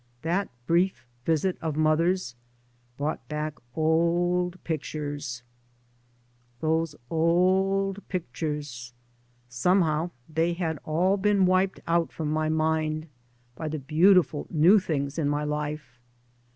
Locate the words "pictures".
4.63-5.43, 8.07-8.93